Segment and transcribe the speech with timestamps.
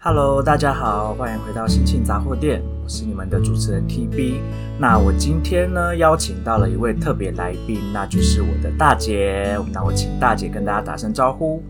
[0.00, 4.36] Hello，大家好，欢迎回到心情杂货店，我是你们的主持人 TB。
[4.78, 9.58] 那我今天呢，邀请到了一位特别来宾，那就是我的大姐。
[9.72, 11.60] 那我请大姐跟大家打声招呼。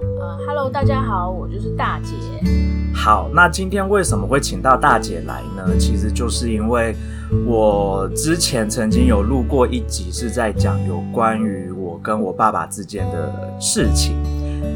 [0.00, 2.14] 呃，Hello，大家好，我就是大姐。
[2.94, 5.76] 好，那今天为什么会请到大姐来呢？
[5.78, 6.96] 其实就是因为
[7.46, 14.16] 我之前曾经有录过一集，是在讲有关于我跟我爸爸之间的事情。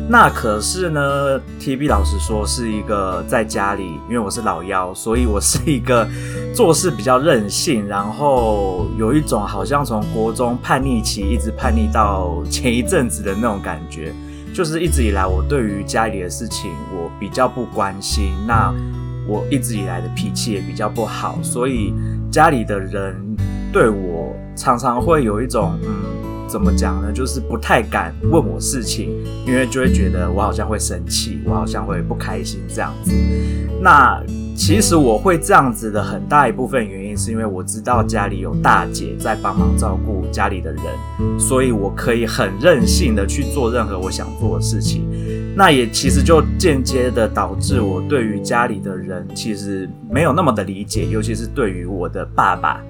[0.08, 6.04] 那可是呢，TB 老实说是一个在家里，因为我是老幺，所以我是一个
[6.52, 14.12] 做事比较任性，然后有一种好像从国中叛逆期一直叛逆到前一阵子的那种感觉，
[14.52, 18.74] 就是一直以来我对于家里的事情我比较不关心，那
[19.28, 21.94] 我一直以来的脾气也比较不好，所以
[22.32, 23.14] 家里的人
[23.72, 26.09] 对我常常会有一种嗯。
[26.50, 27.12] 怎么讲呢？
[27.12, 29.10] 就是不太敢问我事情，
[29.46, 33.12] 因为就会觉得我好像会生气，我好像会不开心这样子。
[33.80, 34.20] 那
[34.56, 45.08] 其实我会这样子的很大一部分原因，是因为我知道家里有大姐在帮忙照顾家里的人，所以我可以很任性的去做任何我想做的事情。
[45.56, 52.82] 那也其实就间接的导致我对于家里的人其实没有那么的理解，尤其是对于我的爸爸。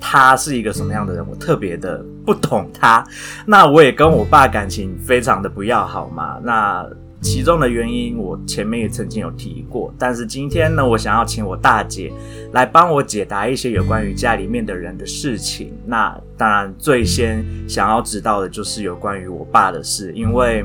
[0.00, 1.24] 他是一个什么样的人？
[1.28, 3.06] 我特别的不懂他。
[3.46, 6.40] 那我也跟我爸感情非常的不要好嘛。
[6.42, 6.84] 那
[7.20, 9.92] 其中的原因，我前面也曾经有提过。
[9.98, 12.10] 但是今天呢，我想要请我大姐
[12.52, 15.72] 来帮我解答一些有关于家里面的人的事情。
[15.84, 20.64] 那当然，最先想要知道的就是有关于我爸的事，因为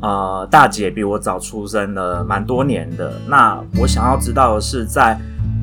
[0.00, 3.12] 呃，大姐比我早出生了蛮多年的。
[3.28, 5.16] 那我想要知道的是在。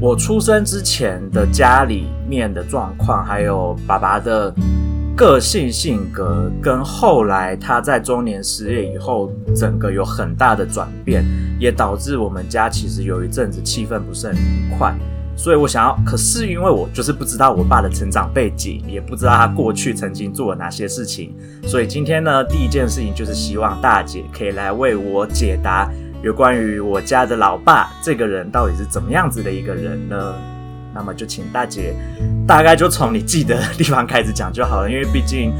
[0.03, 4.53] 我出生之前的家里面的状况，还有爸爸的
[5.15, 11.23] 个性性格，跟后来他在中年失业以后，整个有很大的转变，
[11.57, 14.93] 也导致我们家其实有一阵子气氛不是很愉快。
[15.37, 21.33] 所以我想要，可是因为我就是不知道我爸的成长背景，也不知道他过去曾经做了哪些事情，
[21.65, 25.89] 所以今天呢，第一件事情就是希望大姐可以来为我解答。
[26.23, 30.33] 有关于我家的老爸这个人到底是怎么样子的一个人呢？
[30.95, 31.93] 那么就请大姐
[32.47, 35.51] 大概就从你记得的地方开始讲就好了，因为毕竟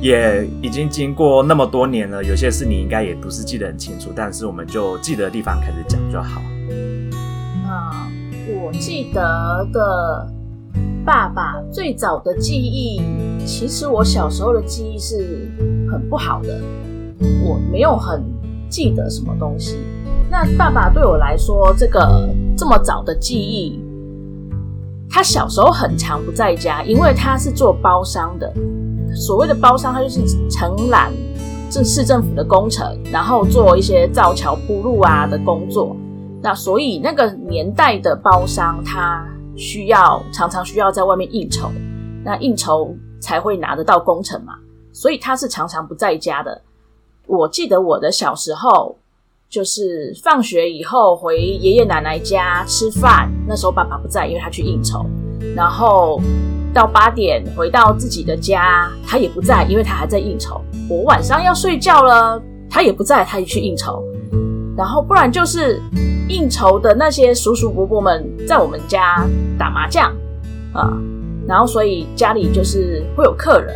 [0.00, 6.42] 也已经经过那么多年了，有些事你应该也不是记得很清楚，但是我们就记得的地方开始讲就好。
[7.62, 8.10] 那，
[8.60, 10.28] 我记得的
[11.04, 13.00] 爸爸最早的记忆，
[13.46, 15.48] 其实我小时候的记忆是
[15.88, 16.60] 很不好的，
[17.44, 18.20] 我没有很
[18.68, 19.78] 记得什么东西。
[20.30, 23.80] 那爸爸对我来说，这个这么早的记忆，
[25.08, 28.52] 他小时候很常不在家，因为他是做包商的。
[29.14, 31.10] 所谓的包商，他就是承揽
[31.70, 35.96] 这市政府的工程，然后做一些造桥铺路啊的工作。
[36.42, 41.70] 那所以那个年代的包商，他需要常常需要在外面应酬，
[42.22, 44.52] 那应酬才会拿得到工程嘛。
[44.92, 46.60] 所以他是常常不在家的。
[47.26, 48.94] 我记得我的小时候。
[49.48, 55.06] 就是放学以后回爷爷奶奶家吃饭，那时候爸爸不在，因为他去应酬。
[55.56, 56.20] 然后
[56.74, 60.60] 到八点回到自己的家，他也不在，因为他还在应酬。
[60.86, 64.04] 我晚上要睡觉了，他也不在，他也去应酬。
[64.76, 65.80] 然后不然就是
[66.28, 69.26] 应酬的那些叔叔伯伯们在我们家
[69.58, 70.14] 打麻将
[70.74, 70.92] 啊，
[71.46, 73.74] 然后所以家里就是会有客人。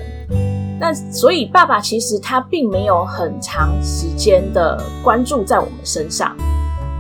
[0.83, 6.37] 那所以，爸爸其实他并没有很长时间的关注在我们身上。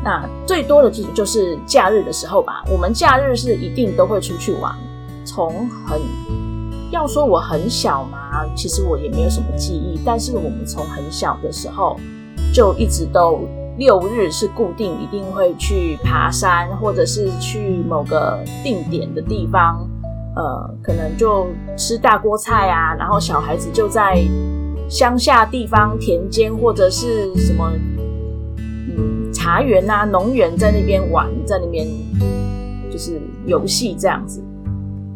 [0.04, 2.62] 那最多的就就是假日的时候吧。
[2.70, 4.72] 我们假日是一定都会出去玩。
[5.24, 6.00] 从很
[6.92, 9.98] 要说我很小嘛，其实我也没有什么记忆。
[10.06, 11.98] 但是我们从很小的时候
[12.54, 13.40] 就一直都
[13.78, 19.84] 六日是固定一定会去爬山，或者是去某个定点的地方。
[20.34, 24.18] 呃，可能就吃大锅菜啊，然后小孩子就在
[24.88, 27.70] 乡下地方田间或者是什么，
[28.56, 31.86] 嗯，茶园啊、农园在那边玩，在那边
[32.90, 34.42] 就是游戏这样子。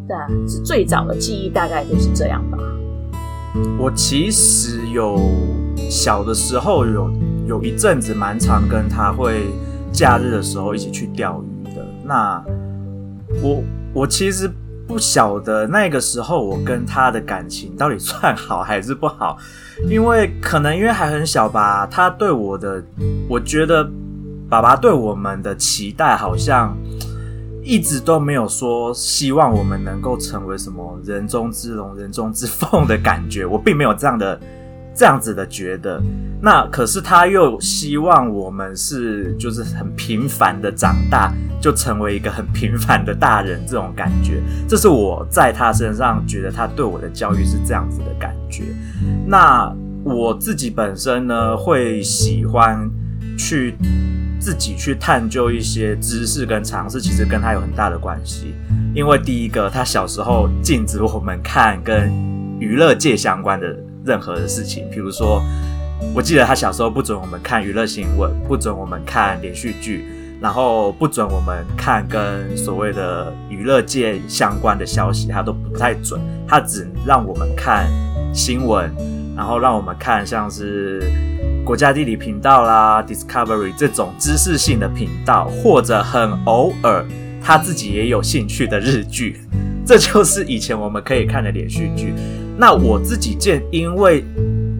[0.07, 0.15] 对，
[0.47, 2.57] 是最早的记忆，大概就是这样吧。
[3.79, 5.19] 我其实有
[5.89, 7.11] 小的时候有
[7.47, 9.47] 有一阵子蛮常跟他会
[9.91, 11.83] 假日的时候一起去钓鱼的。
[12.05, 12.43] 那
[13.41, 13.63] 我
[13.95, 14.47] 我其实。
[14.87, 19.37] 不晓得那个时候我跟他的感情到底算好还是不好，
[19.89, 22.81] 因为可能因为还很小吧，他对我的，
[23.27, 23.87] 我觉得
[24.49, 26.75] 爸爸对我们的期待好像
[27.61, 34.39] 一直都没有说希望我们能够成为什么人中之龙、人中之凤的感觉，我并没有这样的
[34.97, 36.01] 这样子的觉得。
[36.41, 48.63] 那可是他又希望我们是就是很平凡的长大，就成为一个很平凡的大人，这种感觉，这是我在他身上觉得他对我的教育是这样子的感觉。
[49.25, 49.71] 那
[50.03, 52.89] 我自己本身呢，会喜欢
[53.37, 53.75] 去
[54.39, 58.53] 自己去探究一些知识跟常识，其实跟他有很大的关系。
[58.93, 62.11] 因为第一个，他小时候禁止我们看跟
[62.59, 63.75] 娱乐界相关的
[64.07, 65.43] 任何的事情，比如说。
[66.13, 70.05] 我记得他小时候不准我们看娱乐新闻，不准我们看连续剧，
[70.39, 76.21] 然后不准我们看跟所谓的娱乐界相关的消息，他都不太准。
[76.47, 77.87] 他只让我们看
[78.31, 78.93] 新闻，
[79.35, 81.01] 然后让我们看像是
[81.65, 87.03] 国家地理频道啦、Discovery 这种知识性的频道，或者很偶尔
[87.41, 89.41] 他自己也有兴趣的日剧。
[89.83, 92.13] 这就是以前我们可以看的连续剧。
[92.57, 94.23] 那我自己见，因为。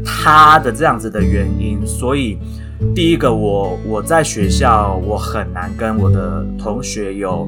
[0.10, 2.38] 他的这样子的原因，所以
[2.96, 7.48] 第一个我我在学校我很难跟我的同学有，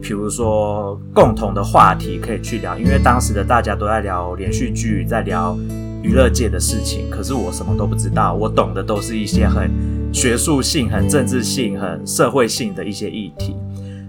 [0.00, 5.56] 比如说共同的话题可以去聊，因为当时的大家都在聊连续剧，在聊
[6.02, 9.70] 娱乐界的事情，可是我什么都不知道，我懂的都是一些很
[10.10, 13.54] 学术性、很政治性、很社会性的一些议题。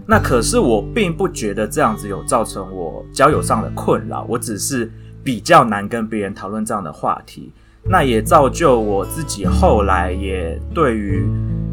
[0.07, 4.89] 那可是我并不觉得这样子有造成我交友上的困扰，我只是
[5.23, 7.51] 比较难跟别人讨论这样的话题。
[7.83, 11.25] 那也造就我自己后来也对于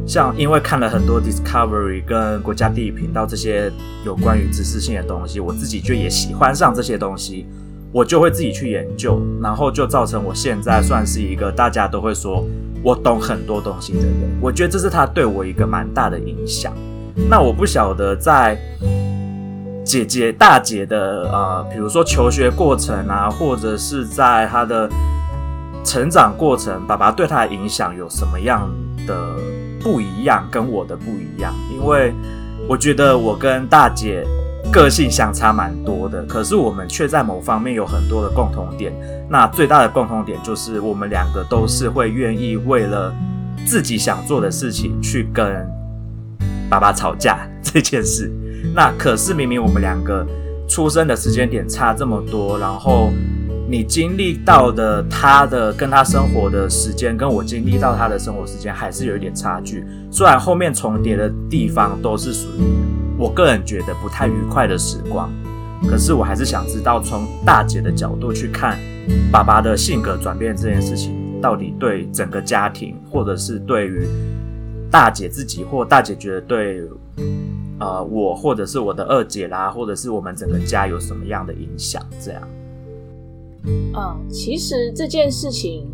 [0.07, 3.71] 像因为看了很多 Discovery 跟国家地理频道这些
[4.07, 7.47] 有关于知识性的东西，我自己就也喜欢上这些东西，
[7.93, 12.43] 我就会自己去研究，然后就造成我现在算是一个大家都会说
[12.83, 14.15] 我懂很多东西的人。
[14.41, 16.73] 我觉得这是他对我一个蛮大的影响。
[17.29, 18.59] 那我不晓得在
[19.89, 24.89] 姐姐大姐的呃，比如说求学过程啊，或者是在她的。
[25.85, 28.69] 成长过程，爸爸对她的影响有什么样
[29.07, 29.17] 的
[29.83, 30.47] 不一样？
[30.51, 32.13] 跟我的不一样，因为
[32.69, 34.23] 我觉得我跟大姐
[34.71, 38.93] 个性相差蛮多的，可是我们却在某方面有很多的共同点。
[39.31, 43.11] 那最大的共同点就是我们两个都是会愿意为了
[43.65, 45.67] 自己想做的事情去跟
[46.69, 48.31] 爸爸吵架 这件事。
[48.75, 50.27] 那可是明明我们两个
[50.69, 53.13] 出生的时间点差这么多，然后。
[53.71, 59.85] 你经历到的他的跟他生活的时间，跟我经历到他的生活时间还是有一点差距。
[60.11, 62.63] 虽然后面重叠的地方都是属于
[63.19, 65.31] 我个人觉得不太愉快的时光，
[65.87, 68.79] 可是我还是想知道从大姐的角度去看
[69.31, 74.09] 爸爸的性格转变这件事情，到底对整个家庭，或者是对于
[74.91, 76.81] 大姐自己，或大姐觉得对
[77.81, 82.03] 呃我，或者是我的二姐啦，或者是我们整个家有什么样的影响？
[82.21, 82.43] 这样。
[83.65, 85.87] 嗯，其实这件事情，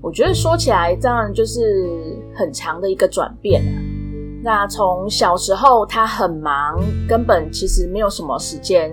[0.00, 3.62] 我觉得说起来，当然就是很长的一个转变。
[4.42, 8.90] 那从小时候他很忙，根本其实没有什么时间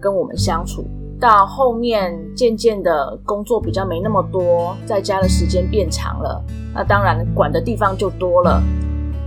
[0.00, 0.84] 跟我们相处，
[1.20, 6.42] 到后面渐渐的工作比较没那么多，在家的时间变长了，
[6.74, 8.62] 那当然管的地方就多了。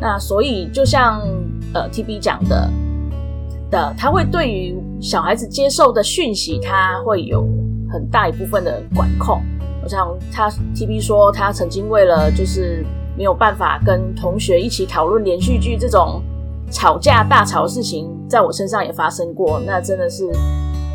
[0.02, 1.22] 那所以就像
[1.74, 2.70] 呃 TB 讲的
[3.70, 7.48] 的，他会对于小孩子接受的讯息，他会有。
[7.92, 9.40] 很大一部分的管控，
[9.84, 12.84] 我想他 TB 说他曾经为了就是
[13.16, 16.20] 没有办法跟同学一起讨论连续剧这种
[16.72, 19.62] 吵架大吵的事情，在我身上也发生过。
[19.64, 20.28] 那真的是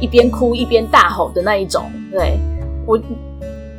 [0.00, 1.84] 一边哭一边大吼的那一种。
[2.10, 2.36] 对，
[2.84, 2.98] 我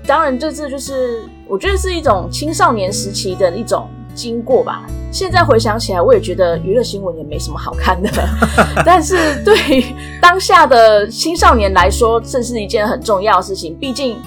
[0.08, 4.86] 当然这次就是我觉得是一种青少年时期的一种经过吧。
[5.12, 8.10] 现在回想起来，我也觉得娱乐新闻也没什么好看的，
[8.86, 9.84] 但是对于
[10.22, 13.76] 当下的青少年来说，这是一件很重要的事情。
[13.80, 14.18] 毕竟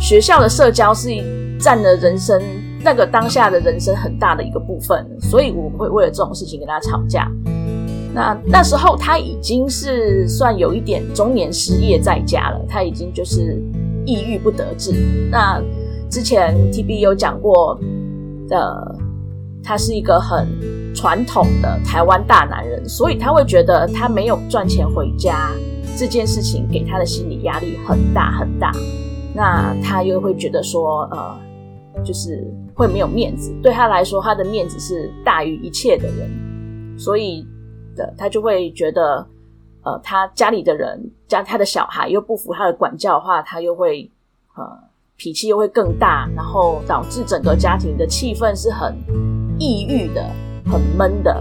[0.00, 1.10] 学校的社交是
[1.60, 2.42] 占了人生
[2.82, 7.30] 那个当下的人生很大的一个部分，所以我会为了这种事情跟他吵架。
[8.12, 13.62] 那那时候他已经是算有一点中年失业在家了，他已经就是
[14.04, 14.92] 抑郁不得志。
[15.30, 15.62] 那
[16.10, 17.78] 之前 TB 有讲过
[18.48, 18.96] 的。
[19.64, 20.46] 他是一个很
[20.94, 25.50] 传统的台湾大男人，所以他会觉得他没有赚钱回家
[25.96, 28.72] 这件事情给他的心理压力很大很大。
[29.34, 31.38] 那他又会觉得说，呃，
[32.04, 33.54] 就是会没有面子。
[33.62, 37.46] 对他来说，他的面子是大于一切的人，所以
[37.96, 39.26] 的他就会觉得，
[39.84, 44.10] 呃，他家里的人家他的小孩又不服他的管教的话，他又会
[44.56, 44.62] 呃
[45.16, 48.94] 脾气又会更大，然后导致整个家庭的气氛是很。
[49.62, 50.28] 抑郁的，
[50.66, 51.40] 很闷的。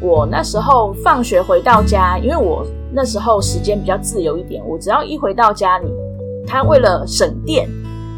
[0.00, 5.86] 我那时候放学回到家，因为我那时候时间比较自由一点，我只要一回到家里，
[6.46, 7.68] 他为了省电，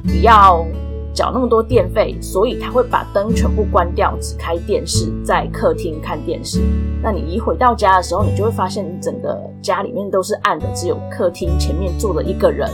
[0.04, 0.64] 不要
[1.12, 6.60] 缴那么多电费，所以他会把灯全部关掉，只开电视，在客厅看电视。
[7.02, 12.70] 那你一回到家的时候，你就会发现你整个家里面都是暗的，只有客厅前面坐了一个人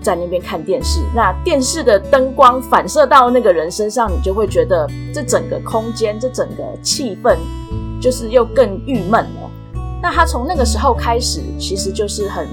[0.00, 1.00] 在那边看电视。
[1.14, 7.36] 那电视的灯光反射到那个人身上，你就会觉得这整个空间，这整个气氛
[8.00, 9.50] 就是又更郁闷了。
[10.02, 12.48] 那他从那个时候开始，其实就是很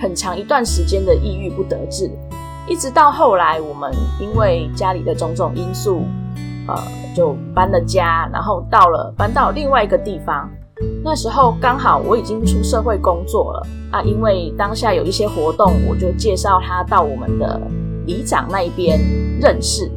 [0.00, 2.10] 很长一段时间的抑郁不得志。
[2.66, 6.02] 一直到后来，我们因为家里的种种因素，
[6.66, 6.82] 呃，
[7.14, 10.50] 就搬了家，然后到了搬到另外一个地方。
[11.02, 17.60] 那时候刚好我已经出社会工作了啊，因为当下有一些活动，我就介绍他到我们的
[18.06, 19.00] 里长那一边
[19.40, 19.90] 认识。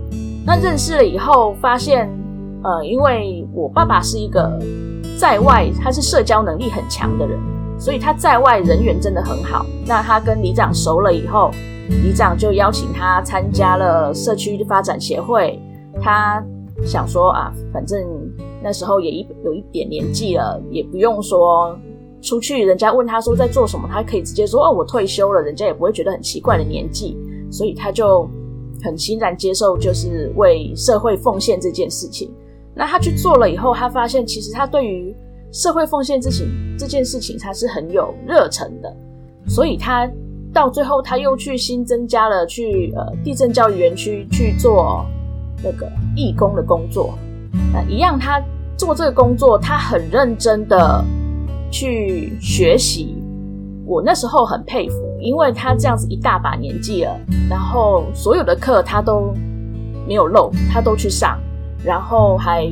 [0.46, 2.10] 那认识了以后，发现
[2.64, 4.60] 呃，因为我爸爸是一个
[5.18, 7.38] 在外，他是社交能力很强的人，
[7.78, 9.66] 所以他在外人缘真的很好。
[9.86, 11.52] 那他跟里长熟了以后，
[11.90, 15.60] 里长就邀请他参加了社区发展协会。
[16.02, 16.44] 他
[16.84, 18.00] 想说啊，反正
[18.62, 21.78] 那时候也一有一点年纪了，也不用说
[22.22, 27.18] 出去，人家问他说在做什么，他可以直接说哦，我退休了，人家也不会觉得很奇怪的年纪。
[27.52, 28.30] 所以他就
[28.84, 32.32] 很欣然接受，就是为社会奉献这件事情。
[32.74, 35.16] 那他去做了以后，他发现其实他对于
[35.52, 38.96] 社会奉献这情这件事情，他是很有热忱的，
[39.48, 40.10] 所以他。
[40.54, 45.06] 到最后，他又去新增加了去呃地震教育园区去做
[45.64, 47.18] 那个义工的工作。
[47.74, 48.42] 那一样，他
[48.78, 51.04] 做这个工作，他很认真的
[51.72, 53.16] 去学习。
[53.86, 59.34] 我那时候很佩服，因为他这样子一大把年纪了，然后所有的课他都
[60.08, 61.38] 没有漏，他都去上，
[61.84, 62.72] 然后还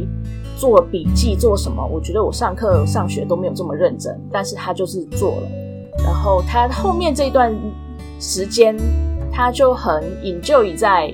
[0.57, 1.85] 做笔记做什么。
[1.85, 5.47] 我觉得我上课上学都没有这么认真，但是他就是做了。
[6.05, 7.53] 然后他后面这一段
[8.19, 8.77] 时间，
[9.29, 11.13] 他就很 enjoy 在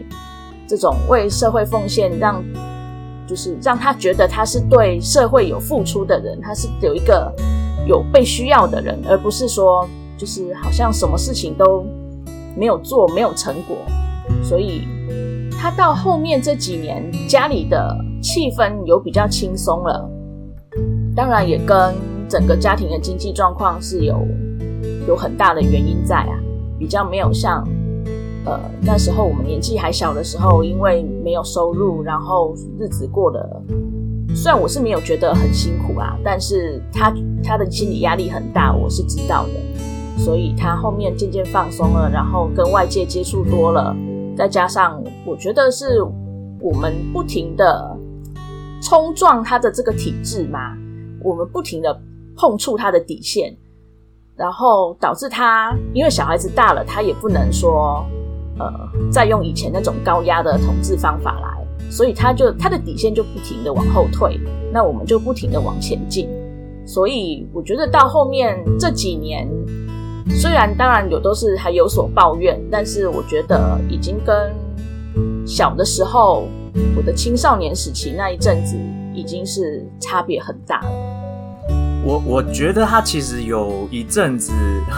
[0.67, 2.43] 这种为社会奉献，让
[3.27, 7.33] 就是让他觉得他是对社会有付出的人，他是有一个
[7.87, 11.85] 有被需要的人，而不是说就是好像什么事情都
[12.55, 13.77] 没有做，没有成果。
[14.43, 14.87] 所以
[15.51, 20.09] 他到后面这几年，家里的气氛有比较轻松了，
[21.15, 21.95] 当然也跟
[22.29, 24.25] 整个家庭的经济状况是有。
[25.07, 26.33] 有很大的原因在啊，
[26.79, 27.63] 比较没有像，
[28.45, 33.61] 呃，那时候我们年纪还小的时候，因为没有收入，然后日子过得，
[34.35, 43.95] 虽然我是没有觉得很辛苦啊，但是他他的心理压力很大，我是知道的，所以他后面渐渐放松了，然后跟外界接触多了，
[44.37, 46.01] 再加上我觉得是
[46.61, 47.97] 我们不停的
[48.81, 50.77] 冲撞他的这个体制嘛，
[51.23, 51.99] 我们不停的
[52.37, 53.57] 碰触他的底线。
[54.37, 58.05] 然后导致他，因为小孩子大了，他也不能说，
[58.57, 58.71] 呃，
[59.11, 64.39] 再用以前那种高压的统治方法来，所以他就他的底线就不停的往后退，
[64.71, 66.29] 那我们就不停的往前进。
[66.85, 69.49] 所以我觉得到后面这几年，
[70.29, 74.53] 虽然当然有都是还有所抱怨，但是我觉得已经跟
[75.45, 76.47] 小的时候
[76.95, 78.77] 我的青少年时期那一阵子
[79.13, 80.89] 已经是差别很大了。
[82.05, 84.53] 我我觉得他其实有一阵子，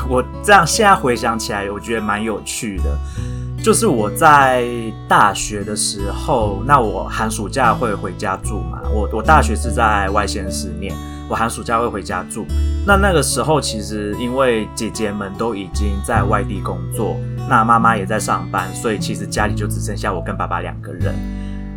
[0.09, 2.97] 我这样现在回想起来，我觉得蛮有趣的。
[3.67, 4.65] 就是我在
[5.09, 8.79] 大学的时候，那我寒暑假会回家住嘛。
[8.89, 10.95] 我我大学是在外县市念，
[11.27, 12.45] 我寒暑假会回家住。
[12.85, 17.17] 那那个时候，其实因为姐姐们都已经在外地工作，
[17.49, 21.13] 那妈妈也在上班，所以其实家里就只剩下我跟爸爸两个人。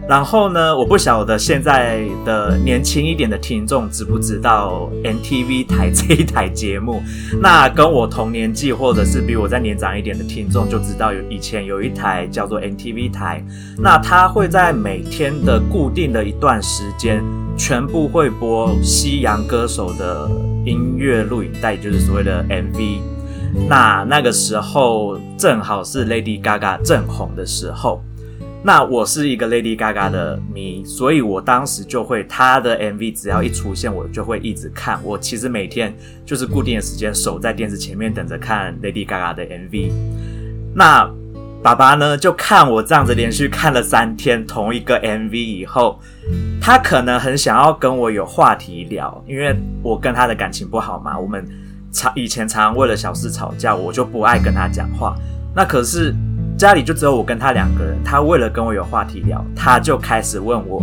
[0.08, 7.00] 然后呢，我不晓得现在的年轻一点的听众知不知道 NTV 台这一台节目？
[7.40, 13.44] 那跟我同年纪或者是比我再年长一点的听众就知道，有以前有一台叫做 NTV 台，
[13.78, 17.22] 那它会在每天的固定的一段时间，
[17.56, 20.28] 全部会播西洋歌手的
[20.64, 22.98] 音乐录影带，就是所谓的 MV。
[23.68, 28.02] 那那个时候正好是 Lady Gaga 正红的时候。
[28.62, 35.00] 那我是一个 Lady Gaga 的迷，所以我当时就会她的 MV 只要一出现，我就会一直看。
[35.02, 39.90] 我其实每天就是固定的时间守在电视前面等着看 Lady Gaga 的 MV。
[40.74, 41.10] 那
[41.62, 45.98] 爸爸呢，就看我这样子连续看了三天同一个 MV 以后，
[46.60, 51.48] 他可能很想要跟我有话题聊，因为我跟他的感情不好嘛，我们
[51.90, 55.16] 常以前常常为了小事吵架，我就不爱跟他讲话。
[55.56, 56.14] 那可是。
[56.60, 60.82] 家里就只有我跟他两个人，他为了跟我有话题聊，他就开始问我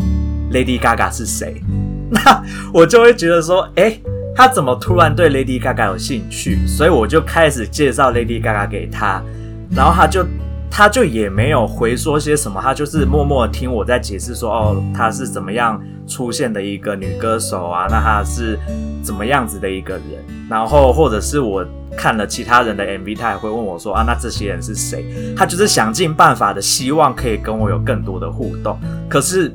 [0.51, 1.62] Lady Gaga 是谁，
[2.10, 2.43] 那
[2.74, 4.01] 我就会觉得说，诶，
[4.36, 6.65] 他怎么突然对 Lady Gaga 有兴趣？
[6.65, 9.22] 所以我就开始介绍 Lady Gaga 给他，
[9.69, 10.25] 然后他就
[10.69, 18.59] 他就也没有回说些什么，他就是默默听我在解释说，哦，他是怎么样出现的一个女歌手啊，那他是
[19.03, 21.65] 怎么样子的一个人，然后或者是我
[21.97, 25.05] 看了其他人的 MV，他也会问我说，啊，那这些人是谁？
[25.36, 28.77] 他就是想尽办法的希望可以跟我有更多的互动，
[29.09, 29.51] 可是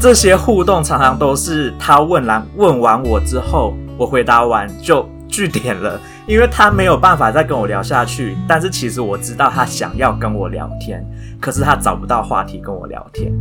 [0.00, 5.98] 这些互动常常都是他问完问完我之后，我回答完就据点了。
[6.26, 11.04] 因为他没有办法再跟我聊下去，但是其实我知道他想要跟我聊天，
[11.38, 13.32] 可是他找不到话题跟我聊天。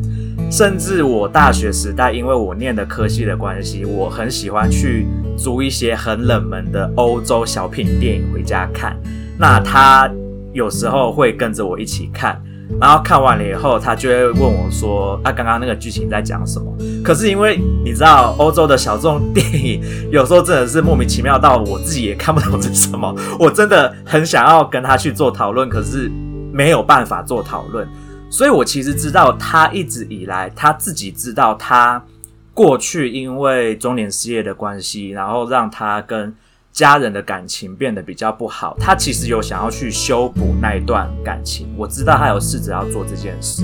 [0.52, 8.98] 甚至我大学时代，因为我念的科系的关系，我很喜欢去租一些很冷门的欧洲小品电影回家看。
[9.38, 10.12] 那他
[10.52, 12.42] 有时候会跟着我一起看。
[12.80, 16.66] 然后看完了以后，他就会问我说：“啊，刚刚那个剧情在讲什么？”
[17.04, 23.16] 可是因为你知道，欧洲的小众电影有时候真的是莫名其妙到我自己也看不懂这是什么。
[23.40, 26.12] 我真的很想要跟他去做讨论，可是
[26.52, 27.88] 没有办法做讨论。
[28.30, 32.04] 所以我其实知道，他一直以来他自己知道，他
[32.54, 36.34] 过去因为中年失业的关系，然后让他跟。
[36.74, 41.68] 家人的感情变得比较不好，他其实有想要去修补那一段感情。
[41.78, 43.62] 我知道他有试着要做这件事，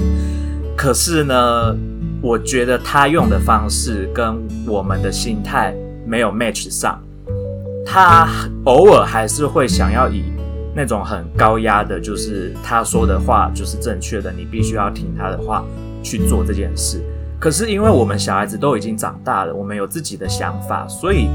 [0.78, 1.76] 可是呢，
[2.22, 5.74] 我觉得他用的方式跟我们的心态
[6.06, 7.02] 没有 match 上。
[7.84, 8.30] 他
[8.66, 10.26] 偶尔还是会想要以
[10.76, 15.66] 那种很高压的，就是他说的话就是正确的，你必须要听他的话
[16.04, 17.02] 去做这件事。
[17.40, 21.28] 可是因为我们小孩子都已经长大了，我们有自己的想法，所以。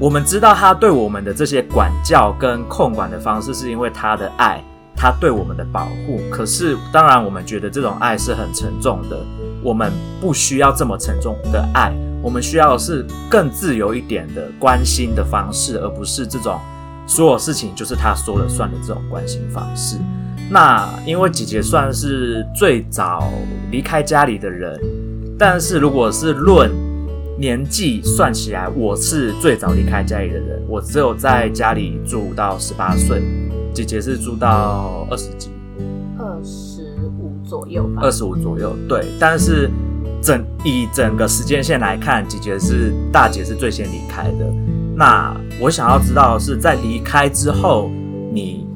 [0.00, 4.62] 我们知道他对我们的这些管教跟控管的方式，是因为他的爱，
[4.96, 6.20] 他对我们的保护。
[6.30, 9.18] 可是，当然，我们觉得这种爱是很沉重的。
[9.60, 16.60] 我们不需要这么沉重的爱，我们需要的是更自由一点的关心的方式，而不是这种
[17.06, 19.96] 所有事情就是他说了算的这种关心方式。
[20.48, 23.28] 那因为姐姐算是最早
[23.72, 24.80] 离开家里的人，
[25.36, 26.70] 但是如果是论
[27.38, 30.60] 年纪算起来，我是最早离开家里的人。
[30.66, 33.22] 我只有在家里住到十八岁，
[33.72, 35.48] 姐姐是住到二十几，
[36.18, 36.82] 二十
[37.16, 38.02] 五左右吧。
[38.02, 39.06] 二十五左右，对。
[39.20, 39.70] 但是
[40.20, 44.52] 整以整个时间线来看，姐姐是大姐是最先离开的。
[44.96, 47.88] 那我想要知道的是，在离开之后，
[48.32, 48.66] 你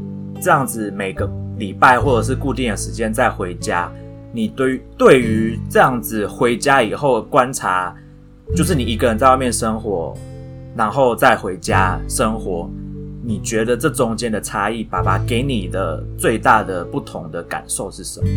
[0.41, 3.91] 这样子每个礼拜或者是固定的时间再回家，
[4.31, 7.93] 你对对于这样子回家以后观察。
[8.55, 10.15] 就是你一个人在外面生活，
[10.77, 12.69] 然后再回家生活，
[13.25, 18.29] 你觉得这中间的差异，爸爸给你的最大的不同的感受是什么？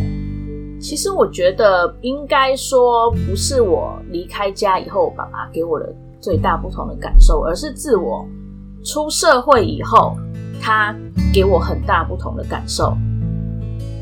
[0.79, 8.25] 其实我觉得应该说不是我离开家以后，爸爸给我的最大不同的感受，而是自我
[8.85, 10.15] 出社会以后，
[10.61, 10.95] 他
[11.33, 12.95] 给我很大不同的感受。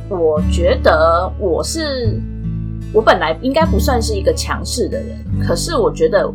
[0.09, 2.21] 我觉得我是。
[2.93, 6.31] 我本来应该不算是一个强势的人，可是我觉得，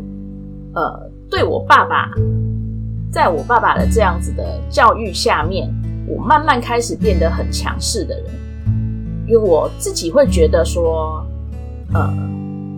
[0.74, 2.10] 呃，对我爸爸，
[3.12, 5.72] 在我爸爸的这样子的教育下面，
[6.08, 8.24] 我慢慢开始变得很强势的人，
[9.26, 11.24] 因为我自己会觉得说，
[11.94, 12.12] 呃，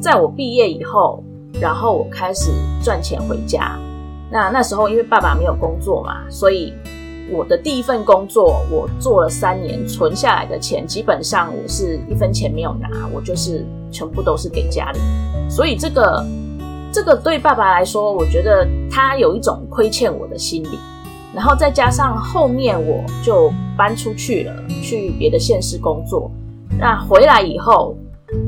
[0.01, 1.25] 在我毕业以后，
[1.61, 2.51] 然后我开始
[2.83, 3.79] 赚钱回家，
[4.31, 6.75] 那那时候因为爸爸没有工作嘛，所以。
[7.33, 14.99] 我的第一份工作，我做了三年，存下来的钱基本上我是一分钱没有拿，我就是全部都是给家里。
[15.49, 16.25] 所以这个
[16.93, 20.79] 这个对爸爸来说，我觉得他有一种亏欠我的心理。
[21.33, 26.29] 然后再加上后面我就搬出去了，去别的县市工作。
[26.77, 27.97] 那回来以后，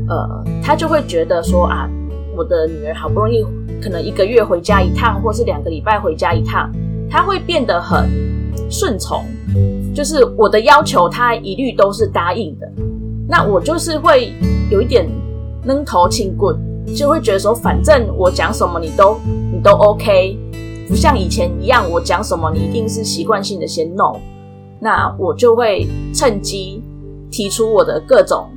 [0.08, 1.88] 呃，他就会觉得说啊，
[2.36, 3.44] 我的女儿好不容易
[3.80, 6.68] 可能一个月回家一趟，或是两个礼拜回家一趟，
[7.08, 8.31] 他会变得很。
[8.72, 9.22] 顺从，
[9.94, 12.66] 就是我的要求，他一律都是答应的。
[13.28, 14.32] 那我就是会
[14.70, 15.06] 有一点
[15.64, 16.56] 扔头轻棍，
[16.96, 19.18] 就会觉得说，反正我讲什么你都
[19.52, 20.38] 你都 OK，
[20.88, 24.16] 不像以前一样，我讲什么你一定是习惯性的先 no。
[24.80, 26.82] 那我就会趁机
[27.30, 28.50] 提出我的各种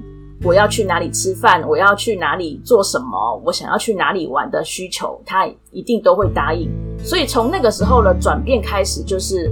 [0.44, 6.70] 我要去哪里吃饭，我要去哪里做什么，我想要去哪里玩的需求，他一定都会答应。
[7.04, 9.52] 所以从那个时候的转变开始，就是。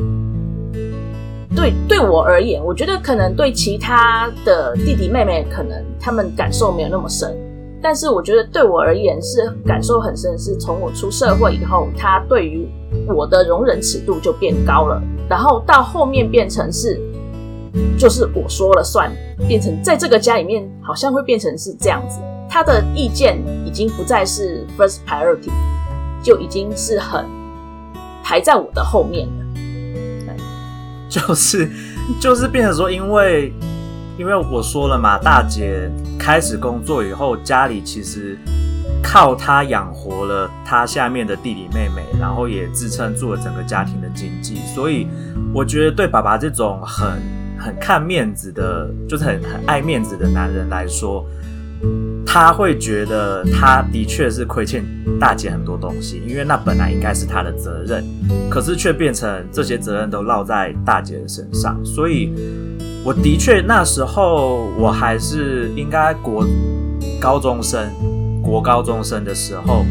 [1.55, 7.35] 对，对我而言，我觉得可能对其他的弟弟妹妹，可能他们感受没有那么深。
[7.81, 12.67] 但是我觉得对我而言是感受很深，是从我出社会以后，他对于
[13.07, 15.01] 我的容忍尺度就变高了。
[15.29, 16.99] 然后到后面变成是，
[17.97, 19.11] 就是我说了算，
[19.47, 22.19] 变成在这个家里面好像会变成是这样子。
[22.49, 25.51] 他的意见已经不再是 first priority，
[26.23, 27.25] 就已经是很
[28.23, 29.27] 排在我的后面。
[31.13, 31.69] 就是，
[32.19, 33.53] 就是变成说，因为
[34.17, 38.35] 因为我说了嘛，大姐开始工作以后，家里其实
[39.03, 44.57] 靠她养活了她下面的弟弟妹妹，然后也支撑住了整个家庭的经济。
[44.73, 45.07] 所以
[45.53, 47.21] 我觉得对爸爸这种很
[47.59, 51.23] 很看面子的，就是很很爱面子的男人来说。
[52.25, 54.83] 他会觉得他的确是亏欠
[55.19, 58.03] 大姐很多东西，因为那本来应该是他的责任，
[58.49, 61.79] 可是却变成这些责任都落在大姐的身上。
[61.85, 62.33] 所以
[63.05, 66.43] 我的确那时候我还是应该国
[67.21, 67.87] 高中生，
[68.41, 69.85] 国高中生的时候，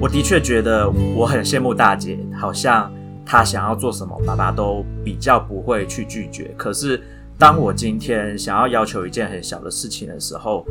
[0.00, 2.92] 我的确觉得我很羡慕大姐，好像
[3.26, 6.54] 她想要做什么，爸爸都比较不会去拒绝。
[6.56, 7.02] 可是。
[7.38, 10.66] 当我今天想要要求一件很小的事情的时候，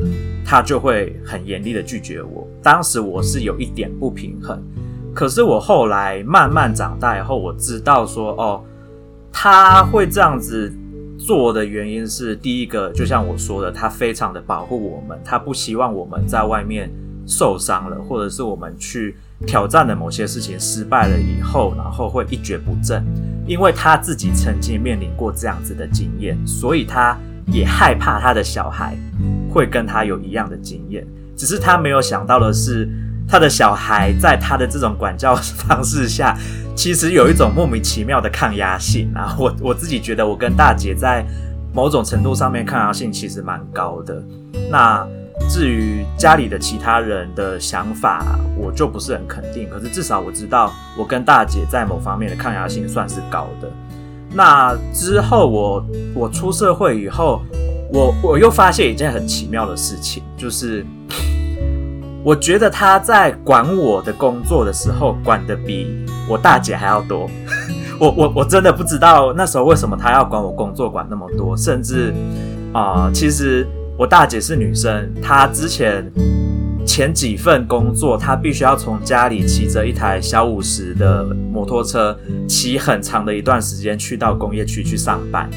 [0.45, 2.45] 他就会很严厉的拒绝我。
[2.61, 4.61] 当时我是有一点不平衡，
[5.15, 8.61] 可是我后来慢慢长大以后，我知道说，哦，
[9.31, 10.69] 他会这样子
[11.17, 16.91] 做的原因是，第一个，就像我说的，他非常的保护我们，他不希望我们在外面
[17.25, 23.05] 受伤了，或者是我们去挑战的某些事情失败了以后，然后会一蹶不振。
[23.47, 28.95] 因为他自己曾经面临过这样子的经验，所以他也害怕他的小孩
[29.49, 31.07] 会跟他有一样的经验。
[31.35, 32.89] 只是他没有想到的是，
[33.27, 36.37] 他的小孩在他的这种管教方式下，
[36.75, 39.35] 其实有一种莫名其妙的抗压性啊。
[39.39, 41.25] 我我自己觉得，我跟大姐在
[41.73, 44.21] 某种程度上面抗压性其实蛮高的。
[44.69, 45.07] 那。
[45.49, 49.69] 至于家里的其他人的想法，我就不是很肯定。
[49.69, 53.71] 可是至少我知道，我跟大姐在某方面的抗压性算是高的。
[54.33, 57.41] 那之后我我出社会以后，
[57.93, 60.85] 我我又发现一件很奇妙的事情，就是
[62.23, 67.29] 我觉得他在管我的工作的时候，管得比我大姐还要多。
[67.99, 72.13] 我我我真的不知道那时候为什么他要管我工作管那么多，甚至
[72.73, 73.65] 啊、其实。
[73.97, 76.05] 我大姐是女生，她之前
[76.85, 82.15] 前几份工作，她必须要从家里骑着一台小五十的摩托车，
[82.47, 85.49] 骑很长的一段时间去到工业区去上班。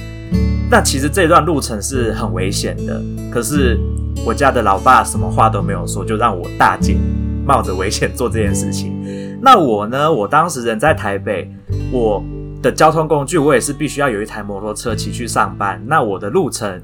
[0.70, 3.78] 那其实这段路程是很危险的，可是
[4.24, 6.96] 我家的老爸什么话都没有说，就让我大姐
[7.44, 8.96] 冒着危险做这件事情。
[9.42, 10.10] 那我呢？
[10.10, 11.46] 我当时人在台北，
[11.92, 12.24] 我
[12.62, 15.78] 的交通工具我也是必须要有一台摩托车骑去上班。
[15.86, 16.80] 那我的路程。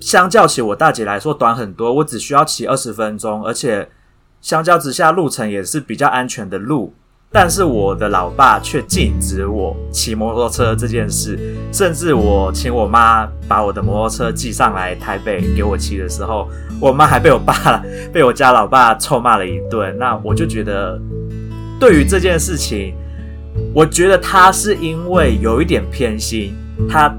[0.00, 3.88] 相较起我大姐来说短很多，我只需要骑二十分钟，而且
[4.40, 6.94] 相较之下路程也是比较安全的路。
[7.30, 11.38] 但是我的老爸却禁止我骑摩托车这件事，
[11.70, 16.48] 甚至我请我妈把我的摩托车寄上来台北给我骑的时候，
[16.80, 19.94] 我妈还被我爸 被我家老爸臭骂了一顿。
[19.98, 20.98] 那我就觉得，
[21.78, 22.94] 对于这件事情，
[23.74, 26.56] 我觉得他是因为有一点偏心，
[26.88, 27.14] 他。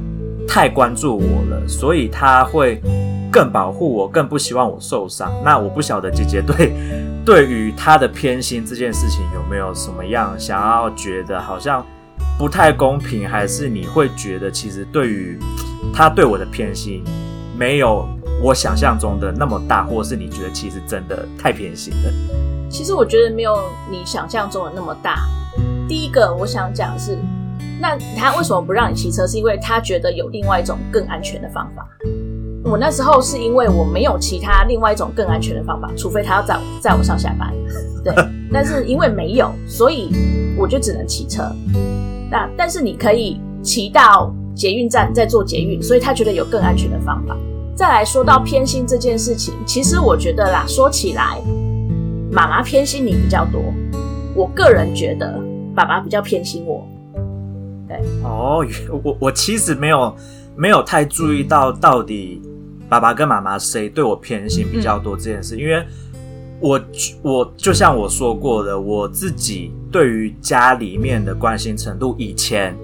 [0.52, 2.82] 太关注我了，所以他会
[3.32, 5.32] 更保护我，更不希望我受伤。
[5.46, 6.74] 那我不晓得姐姐对
[7.24, 11.86] 对于他的偏心这件事情有没有什么样想要觉得好像
[12.38, 15.38] 不太公平，还是你会觉得其实对于
[15.94, 17.04] 他对我的偏心
[17.56, 18.10] 没有
[18.42, 22.12] 我想象中的那么大，或是你觉得其实真的太偏心了？
[22.72, 23.56] 其实我觉得没有
[23.90, 25.20] 你想象中的那么大。
[25.88, 27.20] 第一个我想讲是。
[27.80, 29.26] 那他为什么不让你骑车？
[29.26, 31.88] 是因为他觉得有另外一种更安全的方法。
[32.64, 37.54] 我那时候是因为我没有其他另外一种更安全的方法，除非他要载载我上下班。
[38.04, 38.14] 对，
[38.52, 40.10] 但是因为没有，所以
[40.58, 41.44] 我就只能骑车。
[42.30, 47.36] 那但是你可以骑到捷运站再坐捷运，所以他觉得有更安全的方法。
[47.76, 51.42] 再来说到偏心这件事情，其实我觉得啦，说起来，
[52.30, 53.62] 妈妈偏心你比较多。
[54.36, 55.42] 我个人觉得
[55.74, 56.86] 爸爸比较偏心我。
[58.24, 58.66] 哦，
[59.04, 60.16] 我我其实没有
[60.56, 62.42] 没有太注意到到底
[62.88, 65.84] 爸爸跟妈妈谁对我偏心比较多这件事，因为
[66.60, 66.80] 我
[67.22, 72.78] 我就像我说过的，我自己对于家里面的关心程度，以前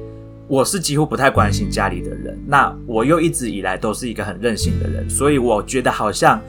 [0.47, 6.41] 我是几乎不太关心家里的人，那我又一直以来都是一个很任性的人，所以我觉得好像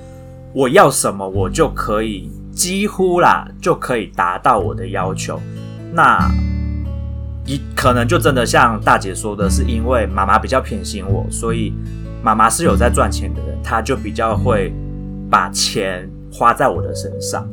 [0.54, 5.40] 我要什么我就可以几乎啦就可以达到我的要求，
[5.92, 6.18] 那。
[7.46, 11.72] 你可能就真的像大姐说的，是因为妈妈比较偏心我，所以
[12.22, 14.72] 妈妈是有在赚钱的人，她就比较会
[15.30, 17.46] 把钱花在我的身上。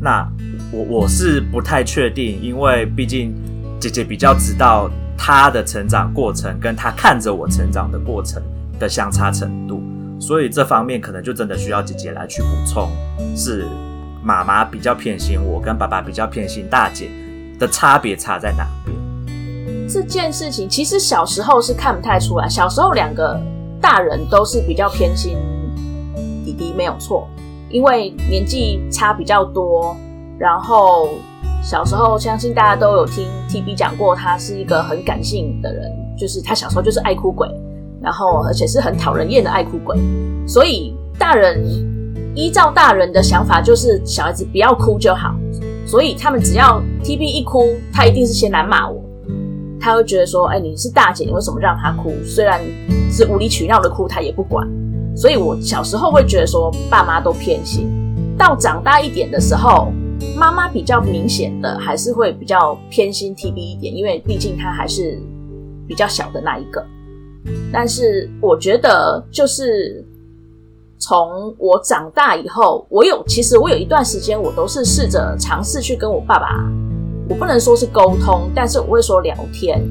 [0.00, 0.26] 那
[0.72, 3.34] 我我是不太确定，因为毕竟
[3.78, 8.42] 姐姐比较知道她的成长过程，跟她看着我成长的过程
[8.78, 9.82] 的相差程度，
[10.18, 12.90] 所以这方面可能就真的需要姐姐来去补充，
[13.36, 13.66] 是
[14.22, 17.10] 妈妈比较偏心我，跟爸爸比较偏心大姐
[17.58, 18.96] 的差别差在哪边？
[19.88, 22.46] 这件事情其实小时候是看不太出来。
[22.46, 23.40] 小时候两个
[23.80, 25.36] 大人都是比较偏心
[26.44, 27.26] 弟弟，没有错，
[27.70, 29.96] 因为年纪差比较多。
[30.38, 31.08] 然后
[31.62, 37.48] 小时候，相信大家都有听 TB 讲过，他是一个很感性的人，就是他小时候就是爱哭鬼，
[38.00, 39.98] 然后而且是很讨人厌的爱哭鬼。
[40.46, 41.64] 所以大人
[42.34, 45.34] 依照大人的想法，就是小孩子不要哭就好。
[45.86, 49.02] 所以他们只要 TB 一哭，他一定是先来骂我。
[49.80, 52.12] 他会觉得说：“哎，你是大姐，你为什么让他哭？
[52.24, 52.60] 虽然
[53.10, 54.66] 是无理取闹的哭，他也不管。”
[55.16, 57.88] 所以，我小时候会觉得说，爸妈都偏心。
[58.38, 59.92] 到长大一点的时候，
[60.36, 65.18] 妈妈比较明显的还是会比较偏心 TB 一点，因为毕竟他还是
[65.88, 66.84] 比较小的那一个。
[67.72, 70.04] 但是，我觉得就是
[70.98, 76.64] 从我长大以后，我有其实我有一段时间，我都是试着尝试去跟我爸爸。
[77.28, 79.82] 我不能说是沟通，但是我会说聊天，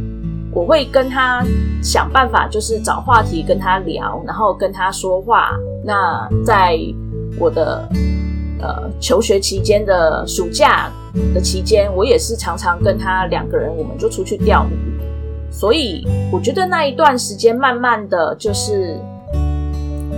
[0.52, 1.46] 我会跟他
[1.84, 5.52] 想办法，就是找话题跟他聊，然后跟他说话。
[5.86, 6.76] 那在
[7.40, 7.88] 我的
[8.60, 10.90] 呃求学期间的暑假
[11.32, 15.52] 的期间，我也是常常跟他两个人，我们就出去钓鱼。
[15.52, 19.00] 所以我觉得那一段时间，慢慢的就是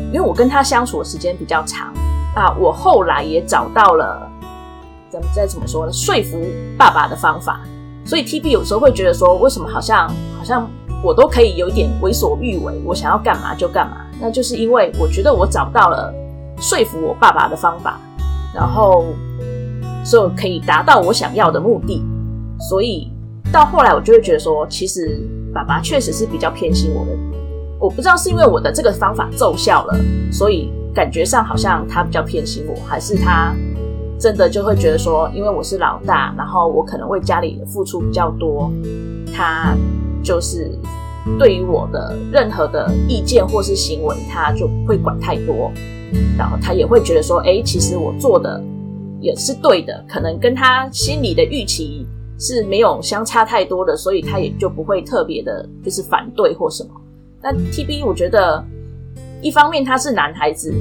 [0.08, 1.94] 因为我跟他相处的时间比较长
[2.34, 4.29] 啊，我后来也找到了。
[5.10, 5.92] 怎么再怎么说呢？
[5.92, 6.40] 说服
[6.78, 7.62] 爸爸的方法，
[8.06, 10.70] 所以 TB 有时候会觉得说，为什么好像好像
[11.04, 16.14] 我都可以有一点为所欲为，我想要干嘛就干嘛，那就是因为我觉得我找到了
[16.60, 18.00] 说服我爸爸的方法，
[18.54, 19.06] 然后
[20.06, 22.04] 就可以达到我想要的目的。
[22.70, 23.12] 所以
[23.52, 25.20] 到后来，我就会觉得说，其实
[25.54, 27.12] 爸爸确实是比较偏心我的。
[27.80, 29.98] 我不知道是因为我的这个方法奏效了，
[30.32, 33.56] 所以感觉上好像他比较偏心我，还是他。
[34.20, 38.70] 真的就会觉得说，因为我是老大，然后我可能为家里付出比较多，
[39.34, 39.74] 他
[40.22, 40.70] 就是
[41.40, 45.72] 对于我的任何的意见或是行为，他就会管太多，
[46.38, 48.62] 然后他也会觉得说，诶，其实我做的
[49.22, 52.06] 也是对的，可能跟他心里的预期
[52.38, 56.90] 是没有相差太多的，所以他也就不会特别的，就是反对或什么。
[57.42, 58.62] 那 TB 我觉得，
[59.42, 60.74] 一方面他是男孩子。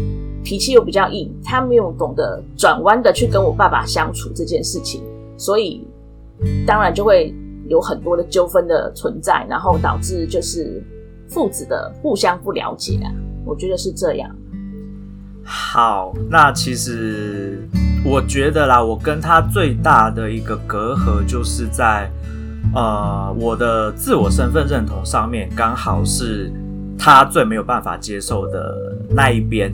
[0.48, 5.02] 脾气又比较硬，他没有懂得转弯的去跟我爸爸相处这件事情，
[5.36, 5.86] 所以
[6.66, 7.34] 当然就会
[7.68, 10.82] 有很多的纠纷的存在，然后导致就是
[11.28, 13.12] 父子的互相不了解啊，
[13.44, 14.34] 我觉得是这样。
[15.44, 17.68] 好，那其实
[18.02, 22.10] 我觉得啦，我跟他最大的一个隔阂就是在
[22.74, 26.50] 呃我的自我身份认同上面，刚好是
[26.98, 29.70] 他最没有办法接受的那一边。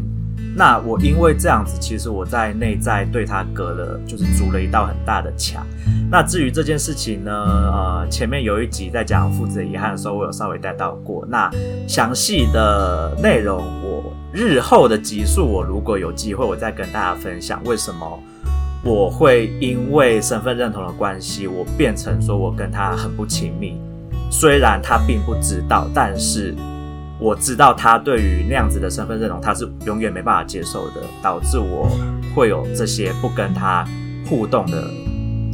[0.57, 5.67] 那我因为这样子，其实我在内在对他隔了，就是筑了一道很大的墙。
[6.09, 11.27] 那至于这件事情呢，呃，前面有一集在讲父子的遗憾的时候，我有稍微带到过。
[11.29, 11.51] 那
[11.89, 18.23] 详细的内容，我日后的集数，我如果有机会，我再跟大家分享为什么
[18.85, 23.77] 我会因为身份认同的关系，我变成说我跟他很不亲密。
[24.31, 26.55] 虽然他并不知道，但是。
[27.21, 31.89] 我知道他对于那样子的身份认同，他是永远没办法接受的，导致我
[32.35, 33.87] 会有这些不跟他
[34.29, 34.91] 互动的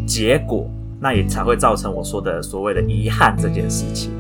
[0.07, 0.69] 结果，
[0.99, 4.11] 那也才会造成我说的所谓的遗憾这件事情。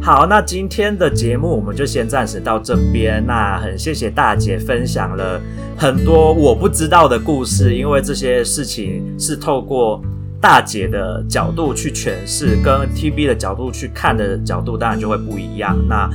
[0.00, 3.24] 好，那今天的节目我们就先暂时到这边。
[3.24, 5.40] 那很谢谢大姐分享了
[5.76, 10.02] 很多我不知道的故事，因为这些事情是透过
[10.40, 15.78] 大姐的角度去诠释，跟 TB 的角度去看的角度，当然就会不一样。
[15.86, 16.10] 那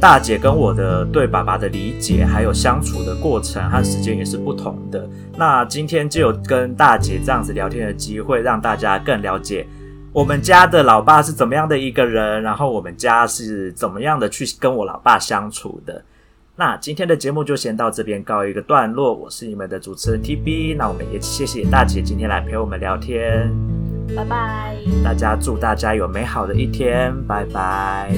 [0.00, 5.08] 大姐跟我的对爸爸的理解，还有相处的过程和时间也是不同的。
[5.36, 9.66] 那今天就有跟大姐这样子聊天的机会，让大家更了解
[10.12, 16.02] 我们家的老爸是怎么样的一个人，然后我们家是怎么样的去跟我老爸相处的。
[16.54, 19.12] 那今天的节目就先到这边告一个段落。
[19.12, 23.48] 我是你们的主持人 TB，那我们也谢谢大姐今天来陪我们聊天。
[24.16, 28.10] 拜拜，大家祝大家有美好的一天，拜拜。